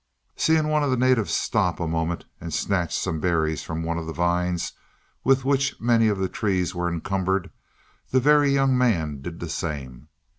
Seeing 0.35 0.67
one 0.67 0.81
of 0.81 0.89
the 0.89 0.97
natives 0.97 1.31
stop 1.31 1.79
a 1.79 1.85
moment 1.87 2.25
and 2.39 2.51
snatch 2.51 2.97
some 2.97 3.19
berries 3.19 3.61
from 3.61 3.83
one 3.83 3.99
of 3.99 4.07
the 4.07 4.13
vines 4.13 4.73
with 5.23 5.45
which 5.45 5.79
many 5.79 6.07
of 6.07 6.17
the 6.17 6.27
trees 6.27 6.73
were 6.73 6.89
encumbered, 6.91 7.51
the 8.09 8.19
Very 8.19 8.49
Young 8.49 8.75
Man 8.75 9.21
did 9.21 9.39
the 9.39 9.47
same. 9.47 10.07